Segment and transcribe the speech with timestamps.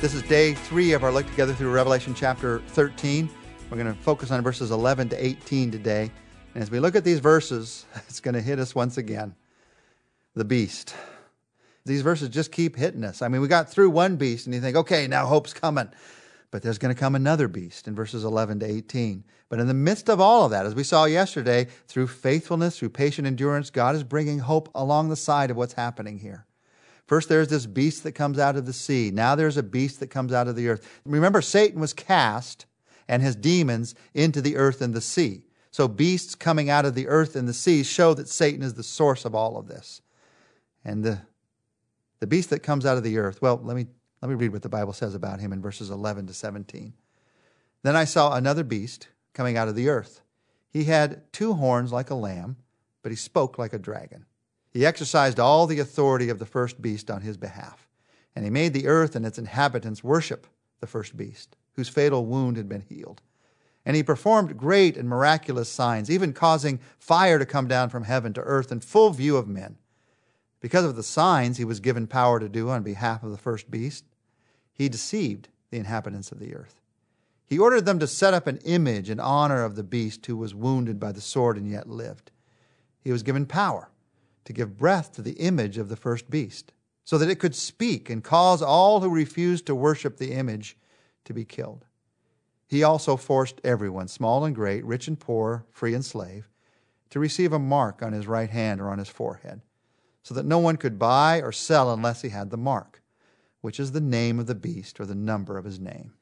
[0.00, 3.28] This is day three of our look together through Revelation chapter 13.
[3.68, 6.08] We're going to focus on verses 11 to 18 today.
[6.54, 9.34] And as we look at these verses, it's going to hit us once again
[10.34, 10.94] the beast.
[11.84, 13.22] These verses just keep hitting us.
[13.22, 15.88] I mean, we got through one beast, and you think, okay, now hope's coming.
[16.52, 19.24] But there's going to come another beast in verses 11 to 18.
[19.48, 22.90] But in the midst of all of that, as we saw yesterday, through faithfulness, through
[22.90, 26.46] patient endurance, God is bringing hope along the side of what's happening here.
[27.08, 29.10] First, there's this beast that comes out of the sea.
[29.10, 31.00] Now there's a beast that comes out of the earth.
[31.06, 32.66] Remember, Satan was cast
[33.08, 35.44] and his demons into the earth and the sea.
[35.70, 38.82] So beasts coming out of the earth and the sea show that Satan is the
[38.82, 40.02] source of all of this.
[40.84, 41.22] And the,
[42.20, 43.86] the beast that comes out of the earth, well, let me,
[44.20, 46.92] let me read what the Bible says about him in verses 11 to 17.
[47.84, 50.20] Then I saw another beast coming out of the earth.
[50.68, 52.56] He had two horns like a lamb,
[53.02, 54.26] but he spoke like a dragon.
[54.70, 57.88] He exercised all the authority of the first beast on his behalf,
[58.34, 60.46] and he made the earth and its inhabitants worship
[60.80, 63.22] the first beast, whose fatal wound had been healed.
[63.84, 68.32] And he performed great and miraculous signs, even causing fire to come down from heaven
[68.34, 69.78] to earth in full view of men.
[70.60, 73.70] Because of the signs he was given power to do on behalf of the first
[73.70, 74.04] beast,
[74.72, 76.80] he deceived the inhabitants of the earth.
[77.46, 80.54] He ordered them to set up an image in honor of the beast who was
[80.54, 82.30] wounded by the sword and yet lived.
[83.00, 83.88] He was given power
[84.48, 86.72] to give breath to the image of the first beast,
[87.04, 90.74] so that it could speak and cause all who refused to worship the image
[91.26, 91.84] to be killed.
[92.66, 96.48] He also forced everyone, small and great, rich and poor, free and slave,
[97.10, 99.60] to receive a mark on his right hand or on his forehead,
[100.22, 103.02] so that no one could buy or sell unless he had the mark,
[103.60, 106.14] which is the name of the beast or the number of his name.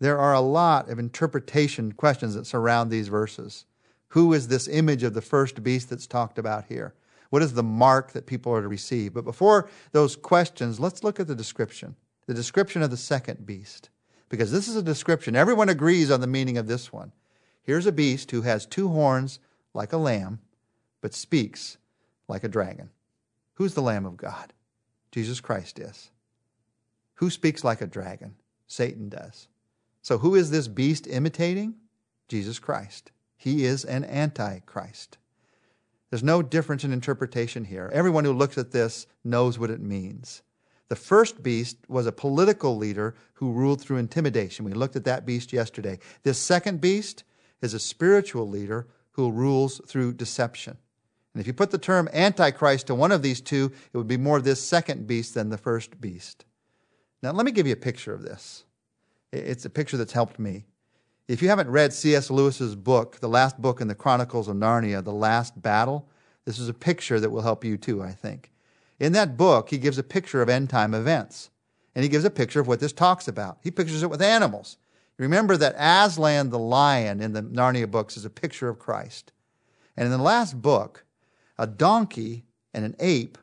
[0.00, 3.66] There are a lot of interpretation questions that surround these verses.
[4.08, 6.94] Who is this image of the first beast that's talked about here?
[7.30, 9.14] What is the mark that people are to receive?
[9.14, 11.96] But before those questions, let's look at the description
[12.26, 13.90] the description of the second beast.
[14.28, 15.34] Because this is a description.
[15.34, 17.10] Everyone agrees on the meaning of this one.
[17.64, 19.40] Here's a beast who has two horns
[19.74, 20.38] like a lamb,
[21.00, 21.76] but speaks
[22.28, 22.90] like a dragon.
[23.54, 24.52] Who's the Lamb of God?
[25.10, 26.10] Jesus Christ is.
[27.14, 28.36] Who speaks like a dragon?
[28.68, 29.48] Satan does.
[30.00, 31.74] So who is this beast imitating?
[32.28, 33.10] Jesus Christ.
[33.36, 35.18] He is an antichrist.
[36.10, 37.90] There's no difference in interpretation here.
[37.92, 40.42] Everyone who looks at this knows what it means.
[40.88, 44.64] The first beast was a political leader who ruled through intimidation.
[44.64, 46.00] We looked at that beast yesterday.
[46.24, 47.22] This second beast
[47.62, 50.76] is a spiritual leader who rules through deception.
[51.32, 54.16] And if you put the term Antichrist to one of these two, it would be
[54.16, 56.44] more this second beast than the first beast.
[57.22, 58.64] Now, let me give you a picture of this.
[59.32, 60.64] It's a picture that's helped me.
[61.30, 62.28] If you haven't read C.S.
[62.28, 66.08] Lewis's book, the last book in the Chronicles of Narnia, The Last Battle,
[66.44, 68.50] this is a picture that will help you too, I think.
[68.98, 71.50] In that book, he gives a picture of end time events,
[71.94, 73.58] and he gives a picture of what this talks about.
[73.62, 74.76] He pictures it with animals.
[75.18, 79.30] Remember that Aslan the lion in the Narnia books is a picture of Christ.
[79.96, 81.04] And in the last book,
[81.56, 83.38] a donkey and an ape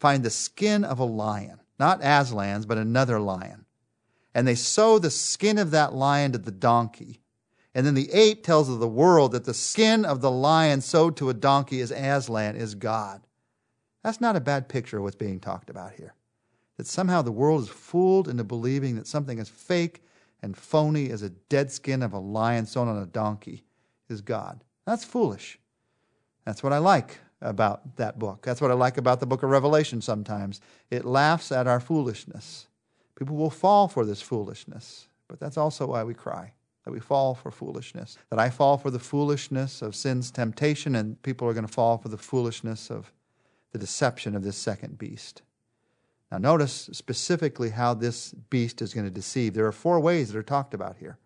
[0.00, 3.64] find the skin of a lion, not Aslan's, but another lion.
[4.34, 7.20] And they sew the skin of that lion to the donkey
[7.78, 11.16] and then the ape tells of the world that the skin of the lion sewed
[11.16, 13.24] to a donkey is Aslan, is God.
[14.02, 16.12] That's not a bad picture of what's being talked about here.
[16.76, 20.02] That somehow the world is fooled into believing that something as fake
[20.42, 23.62] and phony as a dead skin of a lion sewn on a donkey
[24.08, 24.64] is God.
[24.84, 25.60] That's foolish.
[26.44, 28.42] That's what I like about that book.
[28.44, 30.60] That's what I like about the book of Revelation sometimes.
[30.90, 32.66] It laughs at our foolishness.
[33.16, 36.54] People will fall for this foolishness, but that's also why we cry
[36.88, 38.16] that we fall for foolishness.
[38.30, 41.98] That I fall for the foolishness of sin's temptation, and people are going to fall
[41.98, 43.12] for the foolishness of
[43.72, 45.42] the deception of this second beast.
[46.32, 49.52] Now, notice specifically how this beast is going to deceive.
[49.52, 51.18] There are four ways that are talked about here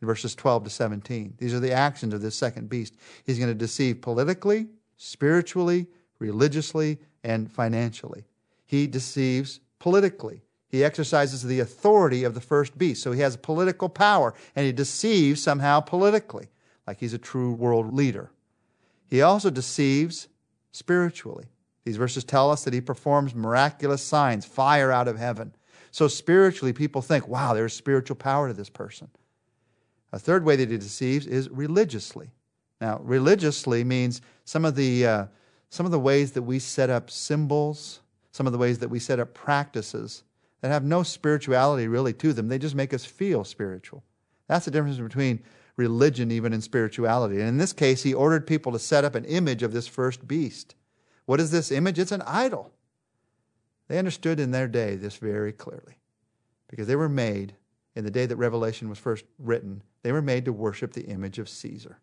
[0.00, 1.34] in verses 12 to 17.
[1.38, 2.96] These are the actions of this second beast.
[3.24, 4.66] He's going to deceive politically,
[4.96, 5.86] spiritually,
[6.18, 8.24] religiously, and financially.
[8.66, 10.42] He deceives politically.
[10.68, 13.02] He exercises the authority of the first beast.
[13.02, 16.48] So he has political power and he deceives somehow politically,
[16.86, 18.30] like he's a true world leader.
[19.06, 20.28] He also deceives
[20.72, 21.46] spiritually.
[21.84, 25.54] These verses tell us that he performs miraculous signs, fire out of heaven.
[25.90, 29.08] So spiritually, people think, wow, there's spiritual power to this person.
[30.12, 32.30] A third way that he deceives is religiously.
[32.80, 35.26] Now, religiously means some of the, uh,
[35.70, 38.00] some of the ways that we set up symbols,
[38.32, 40.24] some of the ways that we set up practices
[40.64, 42.48] that have no spirituality really to them.
[42.48, 44.02] They just make us feel spiritual.
[44.48, 45.42] That's the difference between
[45.76, 47.38] religion, even and spirituality.
[47.38, 50.26] And in this case, he ordered people to set up an image of this first
[50.26, 50.74] beast.
[51.26, 51.98] What is this image?
[51.98, 52.72] It's an idol.
[53.88, 55.98] They understood in their day this very clearly
[56.70, 57.56] because they were made
[57.94, 61.38] in the day that Revelation was first written, they were made to worship the image
[61.38, 61.98] of Caesar.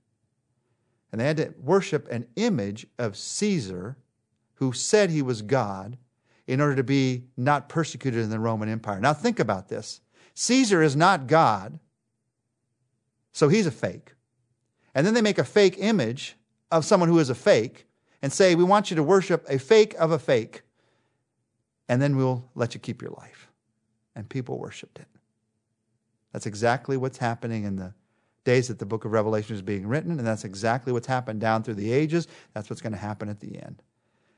[1.11, 3.97] And they had to worship an image of Caesar
[4.53, 5.97] who said he was God
[6.47, 8.99] in order to be not persecuted in the Roman Empire.
[8.99, 10.01] Now think about this
[10.33, 11.79] Caesar is not God,
[13.31, 14.13] so he's a fake.
[14.93, 16.35] And then they make a fake image
[16.69, 17.87] of someone who is a fake
[18.21, 20.61] and say, We want you to worship a fake of a fake,
[21.87, 23.49] and then we'll let you keep your life.
[24.15, 25.07] And people worshiped it.
[26.33, 27.93] That's exactly what's happening in the
[28.43, 31.63] days that the book of Revelation is being written, and that's exactly what's happened down
[31.63, 32.27] through the ages.
[32.53, 33.81] That's what's going to happen at the end.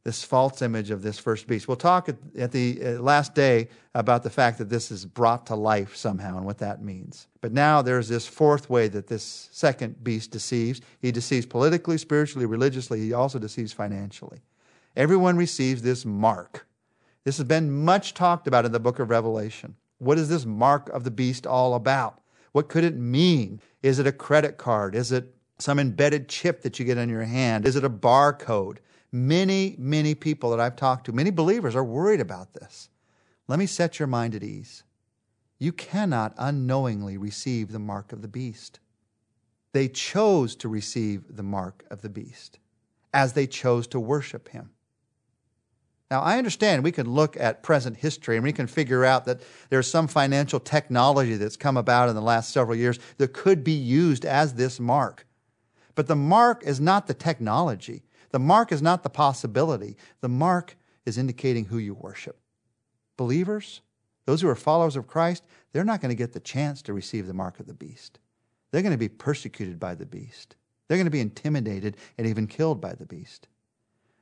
[0.04, 1.70] This false image of this first beast.
[1.70, 5.46] We'll talk at, at the uh, last day about the fact that this is brought
[5.46, 7.28] to life somehow and what that means.
[7.40, 10.82] But now there's this fourth way that this second beast deceives.
[11.00, 13.00] He deceives politically, spiritually, religiously.
[13.00, 14.42] He also deceives financially.
[14.98, 16.68] Everyone receives this mark.
[17.24, 19.76] This has been much talked about in the book of Revelation.
[20.00, 22.20] What is this mark of the beast all about?
[22.52, 23.62] What could it mean?
[23.82, 24.96] Is it a credit card?
[24.96, 27.66] Is it some embedded chip that you get on your hand?
[27.66, 28.80] Is it a barcode?
[29.16, 32.90] Many, many people that I've talked to, many believers are worried about this.
[33.48, 34.82] Let me set your mind at ease.
[35.60, 38.80] You cannot unknowingly receive the mark of the beast.
[39.72, 42.58] They chose to receive the mark of the beast
[43.14, 44.72] as they chose to worship him.
[46.10, 49.42] Now, I understand we can look at present history and we can figure out that
[49.70, 53.74] there's some financial technology that's come about in the last several years that could be
[53.74, 55.28] used as this mark.
[55.94, 58.04] But the mark is not the technology.
[58.34, 59.96] The mark is not the possibility.
[60.22, 60.76] The mark
[61.06, 62.40] is indicating who you worship.
[63.16, 63.82] Believers,
[64.26, 67.28] those who are followers of Christ, they're not going to get the chance to receive
[67.28, 68.18] the mark of the beast.
[68.72, 70.56] They're going to be persecuted by the beast.
[70.88, 73.48] They're going to be intimidated and even killed by the beast.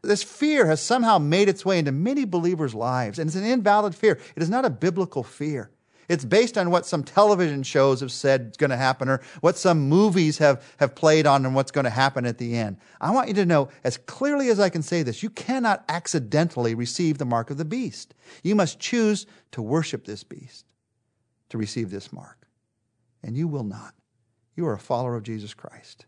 [0.02, 3.96] This fear has somehow made its way into many believers' lives, and it's an invalid
[3.96, 4.20] fear.
[4.36, 5.72] It is not a biblical fear.
[6.12, 9.58] It's based on what some television shows have said is going to happen or what
[9.58, 12.76] some movies have, have played on and what's going to happen at the end.
[13.00, 16.76] I want you to know, as clearly as I can say this, you cannot accidentally
[16.76, 18.14] receive the mark of the beast.
[18.44, 20.66] You must choose to worship this beast
[21.48, 22.46] to receive this mark.
[23.24, 23.94] And you will not.
[24.58, 26.08] You are a follower of Jesus Christ.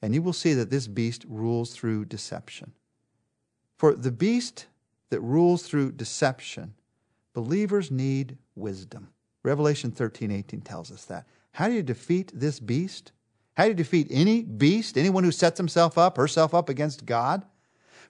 [0.00, 2.72] And you will see that this beast rules through deception.
[3.76, 4.64] For the beast
[5.10, 6.72] that rules through deception,
[7.34, 9.08] believers need wisdom.
[9.46, 11.24] Revelation 13, 18 tells us that.
[11.52, 13.12] How do you defeat this beast?
[13.56, 17.44] How do you defeat any beast, anyone who sets himself up, herself up against God?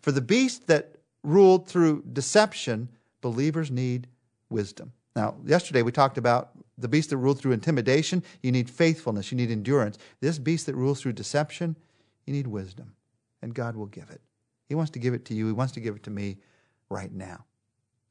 [0.00, 2.88] For the beast that ruled through deception,
[3.21, 4.09] believers need
[4.49, 4.94] wisdom.
[5.15, 8.23] Now, yesterday we talked about the beast that ruled through intimidation.
[8.43, 9.99] You need faithfulness, you need endurance.
[10.23, 11.77] This beast that rules through deception,
[12.25, 12.94] you need wisdom,
[13.43, 14.23] and God will give it.
[14.71, 15.47] He wants to give it to you.
[15.47, 16.39] He wants to give it to me
[16.89, 17.44] right now.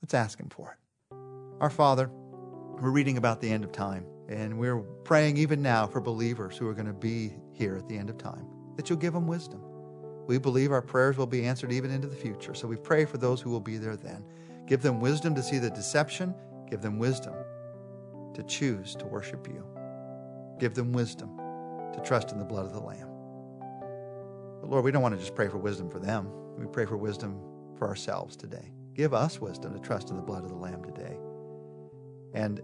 [0.03, 0.77] Let's ask Him for it.
[1.59, 2.11] Our Father,
[2.81, 6.67] we're reading about the end of time, and we're praying even now for believers who
[6.67, 8.45] are going to be here at the end of time,
[8.75, 9.61] that you'll give them wisdom.
[10.27, 13.17] We believe our prayers will be answered even into the future, so we pray for
[13.17, 14.25] those who will be there then.
[14.67, 16.33] Give them wisdom to see the deception,
[16.69, 17.33] give them wisdom
[18.33, 19.65] to choose to worship you.
[20.59, 21.37] Give them wisdom
[21.93, 23.09] to trust in the blood of the Lamb.
[24.59, 26.29] But Lord, we don't want to just pray for wisdom for them.
[26.57, 27.39] We pray for wisdom
[27.77, 28.71] for ourselves today.
[28.93, 31.17] Give us wisdom to trust in the blood of the Lamb today.
[32.33, 32.61] And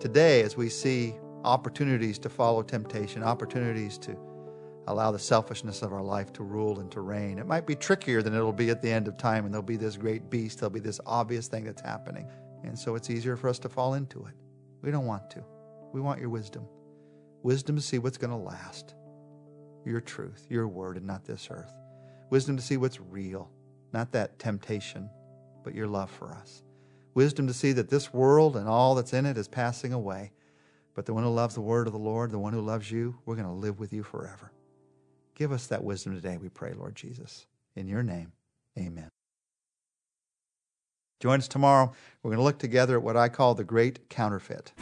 [0.00, 4.16] today, as we see opportunities to follow temptation, opportunities to
[4.88, 8.22] allow the selfishness of our life to rule and to reign, it might be trickier
[8.22, 10.70] than it'll be at the end of time, and there'll be this great beast, there'll
[10.70, 12.28] be this obvious thing that's happening.
[12.64, 14.34] And so it's easier for us to fall into it.
[14.82, 15.44] We don't want to.
[15.92, 16.66] We want your wisdom
[17.42, 18.94] wisdom to see what's going to last,
[19.84, 21.74] your truth, your word, and not this earth
[22.32, 23.50] wisdom to see what's real,
[23.92, 25.10] not that temptation,
[25.62, 26.62] but your love for us.
[27.14, 30.32] Wisdom to see that this world and all that's in it is passing away.
[30.94, 33.16] But the one who loves the word of the Lord, the one who loves you,
[33.24, 34.52] we're going to live with you forever.
[35.34, 37.46] Give us that wisdom today, we pray, Lord Jesus.
[37.74, 38.32] In your name,
[38.78, 39.08] amen.
[41.20, 41.92] Join us tomorrow.
[42.22, 44.72] We're going to look together at what I call the great counterfeit.